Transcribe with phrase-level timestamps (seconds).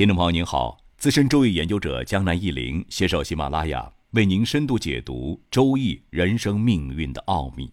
[0.00, 7.70] 听众朋友您好，资深周易研究者江南一林携手喜马拉雅为您深度解读周易人生命运的奥秘。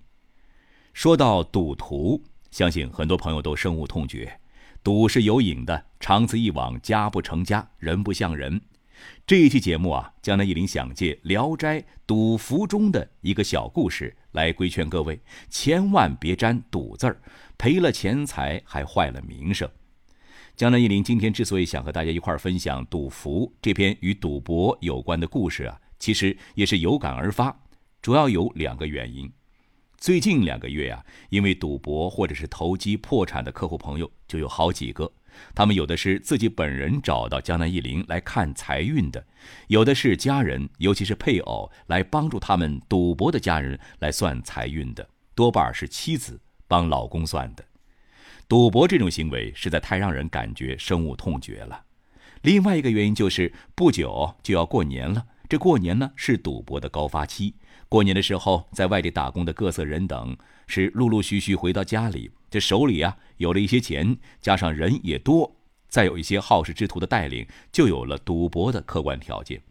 [0.91, 4.41] 说到赌徒，相信很多朋友都深恶痛绝。
[4.83, 8.59] 赌是有瘾的，长此以往，家不成家，人不像人。
[9.25, 15.17] 这一期节目啊，江南一林想借《聊斋》赌符中的一个小故事来规劝各位，
[15.49, 17.21] 千万别沾赌字儿，
[17.57, 19.69] 赔了钱财还坏了名声。
[20.57, 27.55] 江南一林今天之所以想和大家一块儿分享《赌福》这篇与赌博有关的故事啊，其实也是有感而发，
[28.01, 29.31] 主要有两个原因。
[29.97, 35.11] 最近两个月啊，因为赌博或者是投机破产的客户朋友就有好几个。
[35.53, 39.23] 他们有的是自己本人找到江南一林来看财运的，
[39.67, 47.63] 有的是家人，尤其是配偶来帮助他们赌博的家人来算财运的，多半是妻子帮老公算的。
[48.47, 51.83] 赌博这种行为实在太让人感觉深恶痛绝了。
[52.43, 57.55] 另外一个原因就是不久就要过年了，这过年呢是赌博的高发期。
[57.89, 60.37] 过年的时候，在外地打工的各色人等
[60.67, 65.55] 是陆陆续续回到家里，这手里啊有了一些钱，加上人也多，
[65.89, 69.61] 再有一些好事之徒的带领，就有了赌博的客观条件。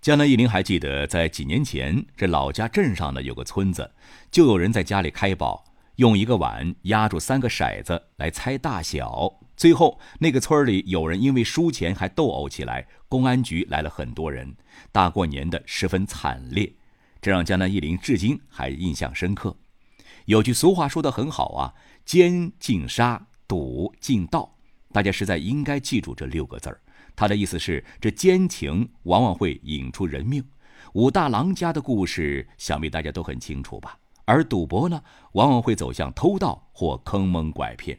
[0.00, 3.92] 江南一林还记得，在几年前，这老家镇上呢有个村子，
[4.30, 5.64] 就有人在家里开宝，
[6.00, 14.56] 用一个碗压住三个骰子来猜大小，最后那个村里有人因为输钱还斗殴起来，公安局来了很多人，
[14.90, 16.72] 大过年的十分惨烈。
[17.20, 19.54] 这让江南一林至今还印象深刻。
[20.24, 21.74] 有句俗话说得很好啊
[22.06, 24.56] ：“奸尽杀，赌尽盗。”
[24.94, 26.80] 大家实在应该记住这六个字儿。
[27.14, 30.42] 他的意思是，这奸情往往会引出人命。
[30.94, 33.98] 武大郎家的故事，想必大家都很清楚吧？
[34.30, 37.98] 而赌博呢，往往会走向偷盗或坑蒙拐骗。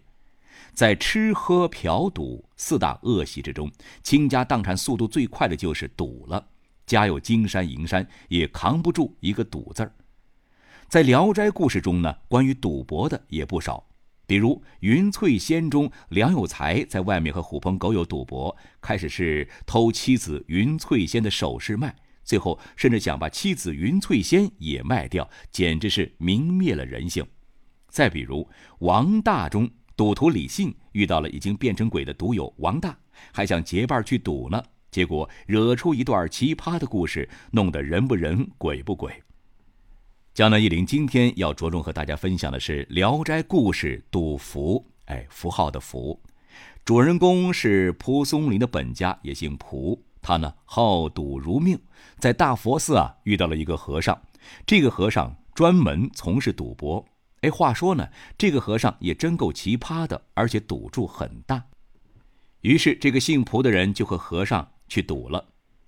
[0.74, 3.70] 在吃喝嫖赌四大恶习之中，
[4.02, 6.48] 倾家荡产速度最快的就是赌了。
[6.86, 9.94] 家有金山银山，也扛不住一个赌字儿。
[10.88, 13.86] 在《聊斋》故事中呢，关于赌博的也不少。
[14.26, 27.26] 比如《云翠仙》中，梁有才在外面和狐朋狗友赌博，开始是偷妻子云翠仙的首饰卖，最后甚至想把妻子云翠仙也卖掉，简直是泯灭了人性。
[27.90, 28.38] 再比如
[28.80, 32.98] 《王大》中，赌徒李信遇到了已经变成鬼的赌友王大，
[33.34, 34.64] 还想结伴去赌呢。
[34.90, 39.12] 结果惹出一段奇葩的故事，弄得人不人鬼不鬼。
[40.34, 46.22] 江南一林今天要着重和大家分享的是《聊斋故事》赌符，哎，符号的符。
[46.84, 50.02] 主人公是蒲松龄的本家，也姓蒲。
[50.22, 51.80] 他呢好赌如命，
[52.18, 54.22] 在大佛寺啊遇到了一个和尚。
[54.66, 57.06] 这个和尚专门从事赌博。
[57.42, 61.64] 哎，话说呢，这个和尚也真够奇葩的，而且赌注很大。
[62.62, 64.72] 于是这个姓蒲的人就和和尚。
[64.92, 65.42] 去赌了，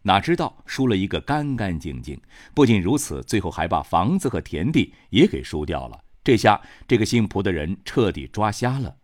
[0.03, 2.17] 哪知道输了一个干干净净。
[2.55, 5.99] 不仅如此，最后还把房子和田地也给输掉了。
[6.23, 8.95] 这下这个姓蒲的人彻底抓瞎了。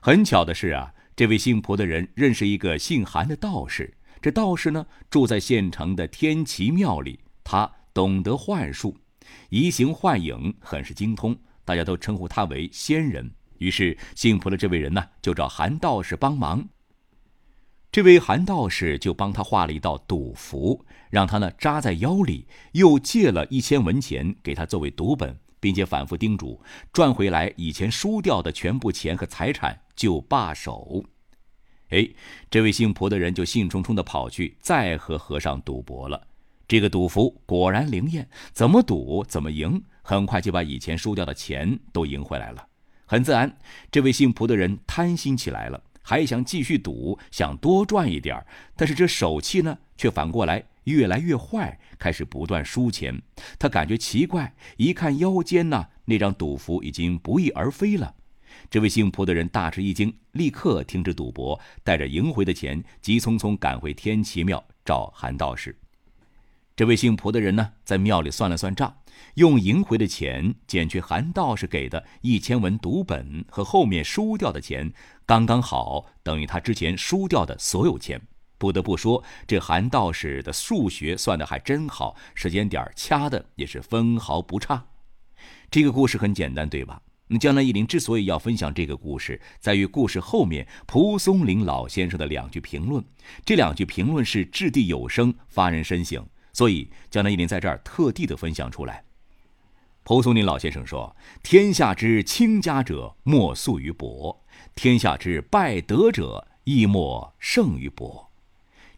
[0.00, 3.92] 很巧的是啊，这位姓蒲的人认识一个姓韩的道士。
[4.24, 7.20] 这道士呢，住在县城的天齐庙里。
[7.44, 8.96] 他懂得幻术，
[9.50, 11.36] 移形换影，很是精通。
[11.62, 13.30] 大家都称呼他为仙人。
[13.58, 16.66] 于是姓蒲的这位人呢，就找韩道士帮忙。
[17.92, 26.58] 这位韩道士就帮他画了一道赌符，让他呢扎在腰里，又借了一千文钱给他作为赌本，并且反复叮嘱
[26.94, 31.04] 赚回来以前输掉的全部钱和财产就罢手。
[31.90, 32.08] 哎，
[32.50, 36.26] 这位姓蒲的人就兴冲冲地跑去再和和尚赌博了。
[36.66, 42.66] 这个赌符果然灵验，怎么赌怎么赢，很快就把以前输掉的钱都赢回来了。
[43.06, 43.54] 很自然，
[43.92, 45.82] 这位姓蒲的人贪心起来了。
[46.06, 48.44] 还想继续赌，想多赚一点
[48.76, 53.22] 但是这手气呢，却反过来越来越坏，开始不断输钱。
[53.58, 58.14] 他感觉奇怪，一看腰间呢那张赌符已经不翼而飞了。
[58.70, 65.76] 这位姓蒲的人大吃一惊，立刻停止赌博，带着赢回的钱，急匆匆赶回天齐庙找韩道士。
[66.76, 68.96] 这位姓蒲的人呢，在庙里算了算账。
[69.34, 74.92] 用赢回的钱减去韩道士给的一千文赌本和后面输掉的钱，
[75.24, 78.20] 刚刚好等于他之前输掉的所有钱。
[78.58, 84.84] 不得不说，这韩道士的数学算的还真好，时间点掐的也是分毫不差。
[85.70, 87.00] 这个故事很简单，对吧？
[87.26, 93.02] 那江南一林之所以要分享这个故事，在于故事后面蒲松龄老先生的两句评论。
[93.44, 96.24] 这两句评论是掷地有声，发人深省。
[96.52, 99.02] 所以，江南一林在这儿特地的分享出来。
[100.04, 104.44] 蒲松龄老先生说：“天下之倾家者，莫素于博；
[104.74, 108.30] 天下之败德者，亦莫胜于博。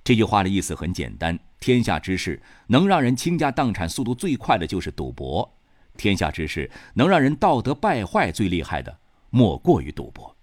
[0.02, 5.49] 这句话的意思很简单：天下之事能让人倾家荡产速度最快的就是赌博；
[5.96, 8.98] 天下之事能让人道德败坏最厉害的
[9.31, 10.37] 莫过于赌博。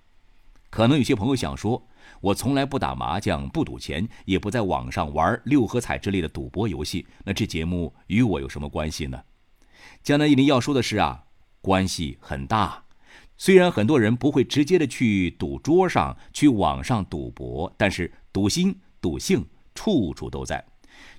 [0.69, 1.87] 可能有些朋友想说，
[2.19, 9.23] 我从来不打麻将，不赌钱，也不在网上玩六合彩之类的赌博游戏，那这节目与我有什么关系呢？
[10.01, 11.23] 江南一林要说的是啊，
[11.61, 12.83] 关系很大。
[13.37, 19.45] 虽然很多人不会直接的去赌桌上、去网上赌博，但是赌心、赌性。
[19.75, 20.63] 处处都在，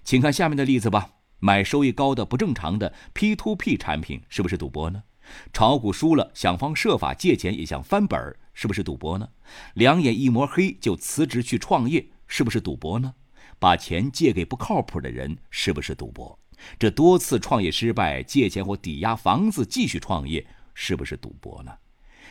[0.04, 1.10] 请看下面的例子吧。
[1.44, 5.02] 买收益高的不正常的 P to P 产品，是不是赌博呢？
[5.52, 9.29] 炒股输了，想方设法借钱也想翻本儿，是不是赌博呢？
[9.75, 13.12] 两眼一抹黑就辞职去创业，是不是赌博呢？
[13.58, 16.38] 把钱借给不靠谱的人，是不是赌博？
[16.79, 21.70] 这多次创业失败，借钱或抵押房子继续创业，是不是赌博呢？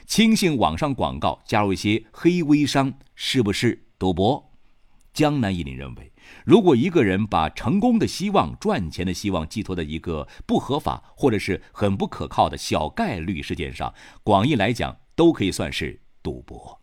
[0.08, 4.53] 轻信网上广告，加入一些黑微商，是不是赌博？
[5.14, 6.12] 江南一林认为。
[6.46, 13.94] 如果一个人把成功的希望、赚钱的希望寄托在一个不合法或者是很不可靠的小概率事件上，
[14.24, 16.82] 广义来讲都可以算是赌博。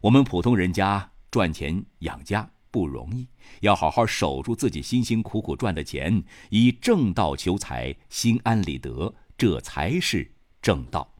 [0.00, 3.28] 我们普通人家赚钱养家不容易，
[3.60, 11.14] 要好好守住自己辛辛苦苦赚的钱，以正道求财，心安理得，这才是正道。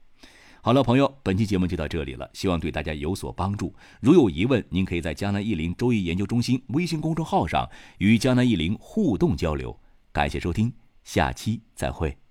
[0.64, 3.74] 好了，朋友，本期节目就到这里了，希望对大家有所帮助。
[4.00, 7.68] 如有疑问，您可以在江南易林周易研究中心微信公众号上
[7.98, 9.76] 与江南易林互动交流。
[10.12, 10.72] 感谢收听，
[11.02, 12.21] 下期再会。